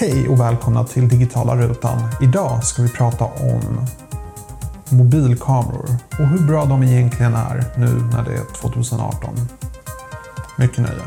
Hej 0.00 0.28
och 0.28 0.40
välkomna 0.40 0.84
till 0.84 1.08
Digitala 1.08 1.56
Rutan. 1.56 2.08
Idag 2.22 2.64
ska 2.64 2.82
vi 2.82 2.88
prata 2.88 3.24
om 3.24 3.86
mobilkameror 4.88 5.96
och 6.10 6.26
hur 6.26 6.38
bra 6.38 6.64
de 6.64 6.82
egentligen 6.82 7.34
är 7.34 7.64
nu 7.76 7.86
när 7.86 8.24
det 8.24 8.32
är 8.32 8.44
2018. 8.60 9.48
Mycket 10.56 10.78
nöje. 10.78 11.02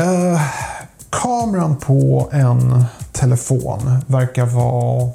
Uh, 0.00 0.40
kameran 1.10 1.76
på 1.76 2.28
en 2.32 2.84
telefon 3.12 3.98
verkar 4.06 4.46
vara 4.46 5.10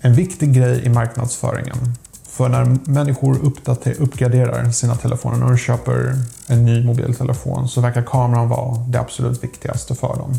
en 0.00 0.14
viktig 0.14 0.52
grej 0.54 0.84
i 0.84 0.88
marknadsföringen. 0.88 1.76
För 2.32 2.48
när 2.48 2.76
människor 2.84 3.38
uppgraderar 3.98 4.70
sina 4.70 4.94
telefoner, 4.94 5.38
när 5.38 5.46
de 5.46 5.56
köper 5.56 6.18
en 6.46 6.64
ny 6.64 6.84
mobiltelefon, 6.84 7.68
så 7.68 7.80
verkar 7.80 8.02
kameran 8.02 8.48
vara 8.48 8.78
det 8.88 9.00
absolut 9.00 9.44
viktigaste 9.44 9.94
för 9.94 10.16
dem. 10.16 10.34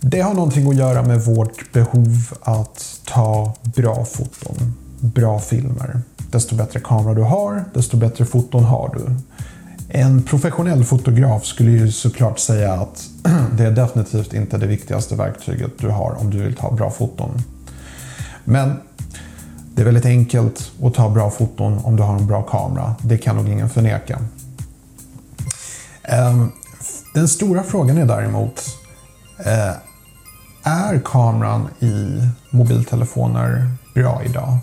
Det 0.00 0.20
har 0.20 0.34
någonting 0.34 0.68
att 0.68 0.76
göra 0.76 1.02
med 1.02 1.24
vårt 1.24 1.72
behov 1.72 2.34
att 2.40 3.00
ta 3.04 3.54
bra 3.62 4.04
foton, 4.04 4.74
bra 5.00 5.40
filmer. 5.40 6.00
Desto 6.30 6.54
bättre 6.54 6.80
kamera 6.80 7.14
du 7.14 7.22
har, 7.22 7.64
desto 7.74 7.96
bättre 7.96 8.24
foton 8.24 8.64
har 8.64 8.94
du. 8.94 9.14
En 9.88 10.22
professionell 10.22 10.84
fotograf 10.84 11.44
skulle 11.44 11.70
ju 11.70 11.92
såklart 11.92 12.38
säga 12.38 12.72
att 12.72 13.08
det 13.56 13.64
är 13.64 13.70
definitivt 13.70 14.34
inte 14.34 14.58
det 14.58 14.66
viktigaste 14.66 15.16
verktyget 15.16 15.70
du 15.78 15.88
har 15.88 16.20
om 16.20 16.30
du 16.30 16.38
vill 16.38 16.54
ta 16.54 16.70
bra 16.70 16.90
foton. 16.90 17.42
Men 18.44 18.76
det 19.74 19.82
är 19.82 19.84
väldigt 19.84 20.06
enkelt 20.06 20.72
att 20.82 20.94
ta 20.94 21.10
bra 21.10 21.30
foton 21.30 21.78
om 21.84 21.96
du 21.96 22.02
har 22.02 22.16
en 22.16 22.26
bra 22.26 22.42
kamera. 22.42 22.94
Det 23.02 23.18
kan 23.18 23.36
nog 23.36 23.48
ingen 23.48 23.70
förneka. 23.70 24.18
Ehm, 26.02 26.52
den 27.14 27.28
stora 27.28 27.62
frågan 27.62 27.98
är 27.98 28.06
däremot, 28.06 28.62
eh, 29.38 29.72
är 30.62 31.00
kameran 31.04 31.68
i 31.80 32.28
mobiltelefoner 32.50 33.70
bra 33.94 34.22
idag? 34.24 34.58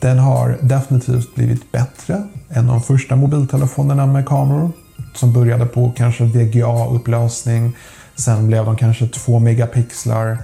Den 0.00 0.18
har 0.18 0.58
definitivt 0.60 1.34
blivit 1.34 1.72
bättre 1.72 2.28
än 2.50 2.66
de 2.66 2.82
första 2.82 3.16
mobiltelefonerna 3.16 4.06
med 4.06 4.26
kameror 4.26 4.70
som 5.14 5.32
började 5.32 5.66
på 5.66 5.92
kanske 5.96 6.24
VGA-upplösning. 6.24 7.72
Sen 8.16 8.46
blev 8.46 8.64
de 8.64 8.76
kanske 8.76 9.08
2 9.08 9.38
megapixlar. 9.38 10.38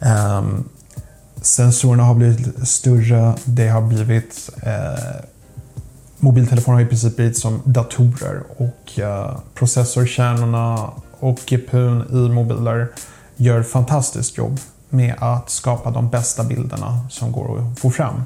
Ehm, 0.00 0.64
Sensorerna 1.42 2.02
har 2.02 2.14
blivit 2.14 2.68
större. 2.68 3.34
Det 3.44 3.68
har 3.68 3.82
blivit 3.82 4.50
eh, 4.62 5.24
Mobiltelefoner 6.22 6.78
har 6.78 6.84
i 6.84 6.86
princip 6.86 7.16
blivit 7.16 7.38
som 7.38 7.62
datorer 7.64 8.42
och 8.56 8.98
eh, 8.98 9.38
processorkärnorna 9.54 10.90
och 11.20 11.38
GPUn 11.46 12.06
i 12.10 12.32
mobiler 12.34 12.88
gör 13.36 13.62
fantastiskt 13.62 14.38
jobb 14.38 14.60
med 14.88 15.14
att 15.18 15.50
skapa 15.50 15.90
de 15.90 16.10
bästa 16.10 16.44
bilderna 16.44 17.00
som 17.10 17.32
går 17.32 17.58
att 17.58 17.78
få 17.78 17.90
fram. 17.90 18.22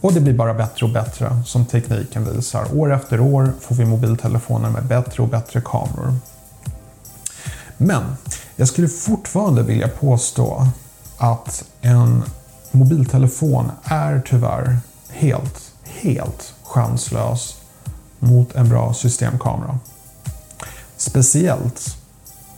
Och 0.00 0.12
det 0.12 0.20
blir 0.20 0.34
bara 0.34 0.54
bättre 0.54 0.86
och 0.86 0.92
bättre 0.92 1.42
som 1.46 1.66
tekniken 1.66 2.34
visar. 2.34 2.78
År 2.78 2.94
efter 2.94 3.20
år 3.20 3.52
får 3.60 3.74
vi 3.74 3.84
mobiltelefoner 3.84 4.70
med 4.70 4.84
bättre 4.84 5.22
och 5.22 5.28
bättre 5.28 5.60
kameror. 5.60 6.14
Men 7.76 8.02
jag 8.56 8.68
skulle 8.68 8.88
fortfarande 8.88 9.62
vilja 9.62 9.88
påstå 9.88 10.66
att 11.22 11.64
en 11.80 12.22
mobiltelefon 12.70 13.70
är 13.84 14.22
tyvärr 14.26 14.78
helt, 15.08 15.72
helt 15.84 16.54
chanslös 16.62 17.56
mot 18.18 18.54
en 18.54 18.68
bra 18.68 18.94
systemkamera. 18.94 19.78
Speciellt 20.96 21.96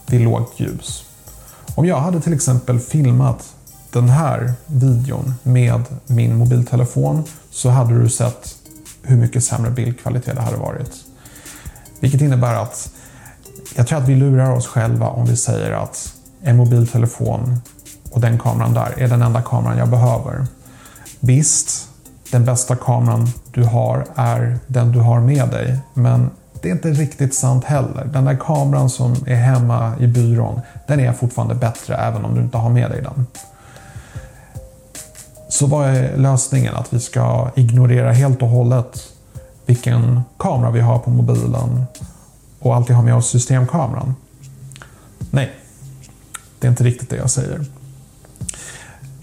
vid 0.07 0.20
lågt 0.20 0.53
ljus. 0.57 1.05
Om 1.75 1.86
jag 1.86 2.01
hade 2.01 2.20
till 2.20 2.33
exempel 2.33 2.80
filmat 2.80 3.55
den 3.92 4.08
här 4.08 4.52
videon 4.67 5.35
med 5.42 5.83
min 6.07 6.36
mobiltelefon 6.36 7.25
så 7.51 7.69
hade 7.69 8.02
du 8.02 8.08
sett 8.08 8.55
hur 9.02 9.17
mycket 9.17 9.45
sämre 9.45 9.70
bildkvalitet 9.70 10.36
det 10.36 10.42
hade 10.42 10.57
varit. 10.57 10.92
Vilket 12.01 12.20
innebär 12.20 12.55
att 12.55 12.91
jag 13.75 13.86
tror 13.86 13.98
att 13.98 14.08
vi 14.08 14.14
lurar 14.14 14.51
oss 14.51 14.67
själva 14.67 15.08
om 15.08 15.27
vi 15.27 15.36
säger 15.36 15.73
att 15.73 16.14
en 16.42 16.57
mobiltelefon 16.57 17.61
och 18.14 18.20
den 18.20 18.39
kameran 18.39 18.75
där 18.75 18.95
är 18.98 19.08
den 19.08 19.23
enda 19.23 19.42
kameran 19.42 19.79
jag 19.79 19.89
behöver. 19.89 20.47
Visst, 21.20 21.89
den 22.30 22.45
bästa 22.45 22.77
kameran 22.77 23.29
du 23.52 23.64
har 23.64 24.07
är 24.14 24.58
den 24.67 24.92
du 24.92 25.01
har 25.01 25.20
med 25.20 25.48
dig, 25.48 25.79
men 25.95 26.30
det 26.63 26.69
är 26.69 26.73
inte 26.73 26.91
riktigt 26.91 27.35
sant 27.35 27.64
heller. 27.64 28.05
Den 28.13 28.25
där 28.25 28.36
kameran 28.36 28.91
som 28.91 29.17
är 29.27 29.35
hemma 29.35 29.92
i 29.98 30.07
byrån, 30.07 30.61
den 30.86 31.01
är 31.01 31.13
fortfarande 31.13 31.55
bättre 31.55 31.97
även 31.97 32.25
om 32.25 32.35
du 32.35 32.41
inte 32.41 32.58
har 32.58 32.70
med 32.70 32.91
dig 32.91 33.02
den. 33.02 33.27
Så 35.48 35.67
vad 35.67 35.89
är 35.89 36.17
lösningen? 36.17 36.75
Att 36.75 36.92
vi 36.92 37.01
ska 37.01 37.51
ignorera 37.55 38.13
helt 38.13 38.42
och 38.42 38.48
hållet 38.48 39.08
vilken 39.67 40.23
kamera 40.39 40.70
vi 40.70 40.81
har 40.81 40.98
på 40.98 41.11
mobilen 41.11 41.85
och 42.58 42.75
alltid 42.75 42.96
ha 42.96 43.02
med 43.02 43.14
oss 43.14 43.27
systemkameran? 43.27 44.14
Nej, 45.31 45.52
det 46.58 46.67
är 46.67 46.70
inte 46.70 46.85
riktigt 46.85 47.11
det 47.11 47.17
jag 47.17 47.31
säger. 47.31 47.64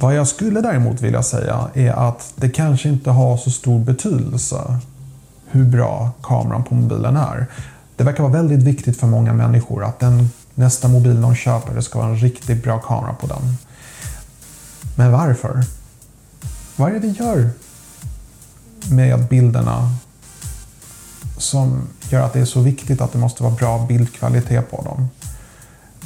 Vad 0.01 0.15
jag 0.15 0.27
skulle 0.27 0.61
däremot 0.61 1.01
vilja 1.01 1.23
säga 1.23 1.69
är 1.73 1.91
att 1.91 2.33
det 2.35 2.49
kanske 2.49 2.89
inte 2.89 3.09
har 3.09 3.37
så 3.37 3.51
stor 3.51 3.79
betydelse 3.79 4.79
hur 5.45 5.65
bra 5.65 6.11
kameran 6.23 6.63
på 6.63 6.75
mobilen 6.75 7.17
är. 7.17 7.47
Det 7.95 8.03
verkar 8.03 8.23
vara 8.23 8.33
väldigt 8.33 8.63
viktigt 8.63 8.99
för 8.99 9.07
många 9.07 9.33
människor 9.33 9.83
att 9.83 9.99
den 9.99 10.29
nästa 10.55 10.87
mobil 10.87 11.21
de 11.21 11.35
köper, 11.35 11.75
det 11.75 11.81
ska 11.81 11.99
vara 11.99 12.09
en 12.09 12.17
riktigt 12.17 12.63
bra 12.63 12.79
kamera 12.79 13.13
på 13.13 13.27
den. 13.27 13.57
Men 14.95 15.11
varför? 15.11 15.63
Vad 16.75 16.89
är 16.89 16.93
det 16.93 16.99
vi 16.99 17.09
gör 17.11 17.49
med 18.91 19.27
bilderna 19.27 19.95
som 21.37 21.87
gör 22.09 22.21
att 22.21 22.33
det 22.33 22.39
är 22.39 22.45
så 22.45 22.61
viktigt 22.61 23.01
att 23.01 23.11
det 23.11 23.19
måste 23.19 23.43
vara 23.43 23.55
bra 23.55 23.85
bildkvalitet 23.87 24.71
på 24.71 24.81
dem? 24.81 25.09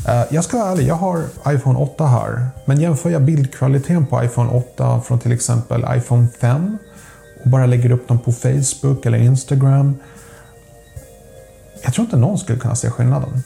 Eh, 0.08 0.24
jag 0.30 0.44
ska 0.44 0.58
vara 0.58 0.72
ärlig, 0.72 0.88
jag 0.88 0.96
har 0.96 1.24
iPhone 1.48 1.80
8 1.80 2.06
här. 2.08 2.48
Men 2.66 2.82
jämför 2.82 3.10
jag 3.10 3.22
bildkvaliteten 3.22 4.06
på 4.06 4.24
iPhone 4.24 4.50
8 4.50 5.02
från 5.02 5.20
till 5.20 5.32
exempel 5.32 5.86
iPhone 5.98 6.28
5 6.42 6.78
och 7.44 7.50
bara 7.50 7.66
lägger 7.66 7.92
upp 7.92 8.08
dem 8.08 8.20
på 8.20 8.32
Facebook 8.32 9.06
eller 9.06 9.18
Instagram. 9.18 9.96
Jag 11.84 11.94
tror 11.94 12.06
inte 12.06 12.18
någon 12.18 12.38
skulle 12.38 12.60
kunna 12.60 12.76
se 12.76 12.90
skillnaden. 12.90 13.44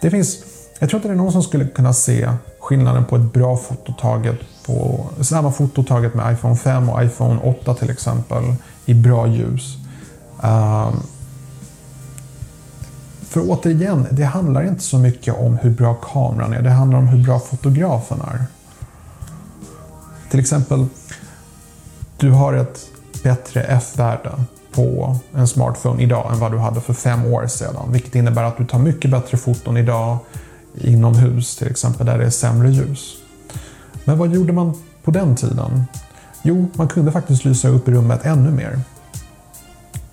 Det 0.00 0.10
finns, 0.10 0.38
jag 0.78 0.90
tror 0.90 0.98
inte 0.98 1.08
det 1.08 1.14
är 1.14 1.16
någon 1.16 1.32
som 1.32 1.42
skulle 1.42 1.66
kunna 1.66 1.92
se 1.92 2.30
skillnaden 2.60 3.04
på 3.04 3.16
ett 3.16 3.32
bra 3.32 3.56
foto 3.56 3.92
taget 3.92 4.38
på 4.66 5.06
samma 5.20 5.52
foto 5.52 5.84
taget 5.84 6.14
med 6.14 6.32
iPhone 6.32 6.56
5 6.56 6.88
och 6.88 7.04
iPhone 7.04 7.40
8 7.42 7.74
till 7.74 7.90
exempel 7.90 8.42
i 8.86 8.94
bra 8.94 9.26
ljus. 9.26 9.76
Um, 10.42 11.02
för 13.36 13.50
återigen, 13.50 14.06
det 14.10 14.24
handlar 14.24 14.62
inte 14.62 14.82
så 14.82 14.98
mycket 14.98 15.34
om 15.34 15.56
hur 15.56 15.70
bra 15.70 15.94
kameran 15.94 16.52
är, 16.52 16.62
det 16.62 16.70
handlar 16.70 16.98
om 16.98 17.08
hur 17.08 17.24
bra 17.24 17.38
fotografen 17.38 18.20
är. 18.20 18.44
Till 20.30 20.40
exempel, 20.40 20.86
du 22.16 22.30
har 22.30 22.52
ett 22.52 22.80
bättre 23.22 23.62
F-värde 23.62 24.30
på 24.72 25.16
en 25.34 25.48
smartphone 25.48 26.02
idag 26.02 26.32
än 26.32 26.38
vad 26.38 26.52
du 26.52 26.58
hade 26.58 26.80
för 26.80 26.92
fem 26.92 27.26
år 27.26 27.46
sedan. 27.46 27.92
Vilket 27.92 28.14
innebär 28.14 28.42
att 28.42 28.56
du 28.56 28.66
tar 28.66 28.78
mycket 28.78 29.10
bättre 29.10 29.38
foton 29.38 29.76
idag 29.76 30.18
inomhus 30.74 31.56
till 31.56 31.68
exempel, 31.70 32.06
där 32.06 32.18
det 32.18 32.24
är 32.26 32.30
sämre 32.30 32.70
ljus. 32.70 33.14
Men 34.04 34.18
vad 34.18 34.32
gjorde 34.32 34.52
man 34.52 34.74
på 35.04 35.10
den 35.10 35.36
tiden? 35.36 35.84
Jo, 36.42 36.66
man 36.74 36.88
kunde 36.88 37.12
faktiskt 37.12 37.44
lysa 37.44 37.68
upp 37.68 37.88
rummet 37.88 38.26
ännu 38.26 38.50
mer. 38.50 38.80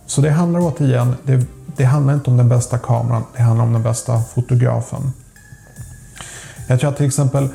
Så 0.05 0.21
det 0.21 0.31
handlar 0.31 0.59
återigen, 0.59 1.15
det 1.23 1.45
det 1.75 1.83
handlar 1.83 2.13
inte 2.13 2.29
om 2.29 2.37
den 2.37 2.49
bästa 2.49 2.77
kameran, 2.77 3.23
det 3.35 3.41
handlar 3.41 3.65
om 3.65 3.73
den 3.73 3.83
bästa 3.83 4.21
fotografen. 4.21 5.13
Jag 6.67 6.79
tror 6.79 6.89
att 6.89 6.97
till 6.97 7.05
exempel 7.05 7.49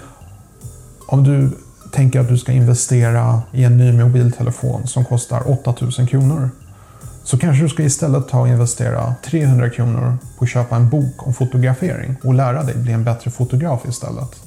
om 1.07 1.25
du 1.25 1.51
tänker 1.93 2.21
att 2.21 2.29
du 2.29 2.39
ska 2.39 2.53
investera 2.53 3.43
i 3.53 3.65
en 3.65 3.77
ny 3.77 3.93
mobiltelefon 3.93 4.87
som 4.87 5.05
kostar 5.05 5.51
8000 5.51 6.07
kronor. 6.07 6.51
Så 7.25 7.39
kanske 7.39 7.63
du 7.63 7.69
ska 7.69 7.83
istället 7.83 8.29
ta 8.29 8.41
och 8.41 8.49
investera 8.49 9.15
300 9.25 9.71
kronor 9.71 10.19
på 10.39 10.45
att 10.45 10.51
köpa 10.51 10.77
en 10.77 10.89
bok 10.89 11.27
om 11.27 11.35
fotografering 11.35 12.17
och 12.25 12.35
lära 12.35 12.63
dig 12.63 12.75
bli 12.75 12.93
en 12.93 13.05
bättre 13.05 13.31
fotograf 13.31 13.81
istället. 13.89 14.43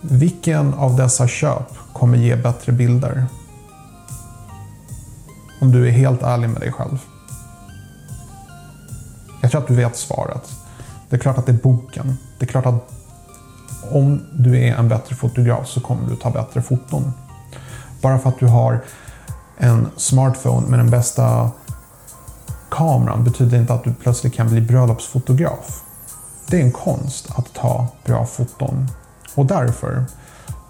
Vilken 0.00 0.74
av 0.74 0.96
dessa 0.96 1.28
köp 1.28 1.68
kommer 1.92 2.18
ge 2.18 2.36
bättre 2.36 2.72
bilder? 2.72 3.26
Om 5.60 5.72
du 5.72 5.88
är 5.88 5.92
helt 5.92 6.22
ärlig 6.22 6.48
med 6.48 6.60
dig 6.60 6.72
själv. 6.72 6.98
Jag 9.54 9.66
tror 9.66 9.74
att 9.74 9.78
du 9.78 9.84
vet 9.84 9.96
svaret. 9.96 10.52
Det 11.08 11.16
är 11.16 11.20
klart 11.20 11.38
att 11.38 11.46
det 11.46 11.52
är 11.52 11.62
boken. 11.62 12.16
Det 12.38 12.44
är 12.44 12.46
klart 12.46 12.66
att 12.66 12.92
om 13.90 14.22
du 14.32 14.58
är 14.58 14.74
en 14.74 14.88
bättre 14.88 15.16
fotograf 15.16 15.68
så 15.68 15.80
kommer 15.80 16.10
du 16.10 16.16
ta 16.16 16.30
bättre 16.30 16.62
foton. 16.62 17.12
Bara 18.02 18.18
för 18.18 18.28
att 18.28 18.38
du 18.38 18.46
har 18.46 18.80
en 19.58 19.88
smartphone 19.96 20.68
med 20.68 20.78
den 20.78 20.90
bästa 20.90 21.50
kameran 22.70 23.24
betyder 23.24 23.58
inte 23.58 23.74
att 23.74 23.84
du 23.84 23.94
plötsligt 23.94 24.34
kan 24.34 24.48
bli 24.48 24.60
bröllopsfotograf. 24.60 25.82
Det 26.46 26.60
är 26.60 26.64
en 26.64 26.72
konst 26.72 27.28
att 27.36 27.54
ta 27.54 27.86
bra 28.04 28.26
foton. 28.26 28.88
Och 29.34 29.46
därför 29.46 30.04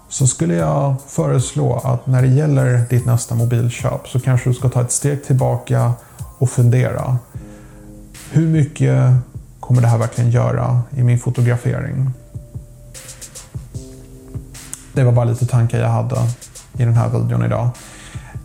så 0.09 0.27
skulle 0.27 0.55
jag 0.55 0.95
föreslå 1.07 1.81
att 1.83 2.07
när 2.07 2.21
det 2.21 2.27
gäller 2.27 2.85
ditt 2.89 3.05
nästa 3.05 3.35
mobilköp 3.35 4.07
så 4.07 4.19
kanske 4.19 4.49
du 4.49 4.53
ska 4.53 4.69
ta 4.69 4.81
ett 4.81 4.91
steg 4.91 5.25
tillbaka 5.25 5.93
och 6.37 6.49
fundera. 6.49 7.17
Hur 8.35 8.47
mycket 8.47 9.13
kommer 9.59 9.81
det 9.81 9.87
här 9.87 9.97
verkligen 9.97 10.31
göra 10.31 10.81
i 10.97 11.03
min 11.03 11.19
fotografering? 11.19 12.11
Det 14.93 15.03
var 15.03 15.11
bara 15.11 15.25
lite 15.25 15.45
tankar 15.45 15.79
jag 15.79 15.89
hade 15.89 16.15
i 16.77 16.85
den 16.85 16.93
här 16.93 17.09
videon 17.09 17.45
idag. 17.45 17.69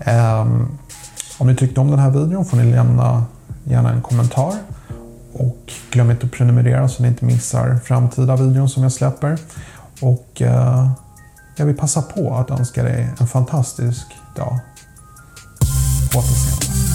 Um, 0.07 0.79
om 1.39 1.47
ni 1.47 1.57
tyckte 1.57 1.81
om 1.81 1.91
den 1.91 1.99
här 1.99 2.11
videon 2.11 2.45
får 2.45 2.57
ni 2.57 2.73
lämna 2.73 3.25
gärna 3.65 3.93
en 3.93 4.03
kommentar. 4.03 4.55
Och 5.33 5.73
glöm 5.91 6.11
inte 6.11 6.27
att 6.27 6.33
prenumerera 6.33 6.89
så 6.89 7.03
ni 7.03 7.09
inte 7.09 7.25
missar 7.25 7.79
framtida 7.85 8.37
videon 8.37 8.69
som 8.69 8.83
jag 8.83 8.93
släpper. 8.93 9.39
Och 10.01 10.43
uh, 10.45 10.91
jag 11.57 11.67
vill 11.67 11.77
passa 11.77 12.03
på 12.03 12.35
att 12.35 12.51
önska 12.51 12.83
dig 12.83 13.09
en 13.21 13.27
fantastisk 13.27 14.07
dag. 14.37 14.59
På 16.13 16.19
återseende. 16.19 16.90